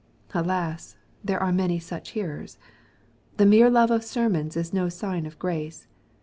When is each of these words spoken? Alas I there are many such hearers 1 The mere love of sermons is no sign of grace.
Alas 0.33 0.95
I 0.97 1.01
there 1.25 1.43
are 1.43 1.51
many 1.53 1.77
such 1.77 2.09
hearers 2.13 2.57
1 3.37 3.37
The 3.37 3.45
mere 3.45 3.69
love 3.69 3.91
of 3.91 4.03
sermons 4.03 4.57
is 4.57 4.73
no 4.73 4.89
sign 4.89 5.27
of 5.27 5.37
grace. 5.37 5.85